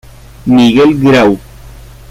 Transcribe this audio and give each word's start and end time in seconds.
Miguel 0.47 0.97
Grau. 0.99 1.37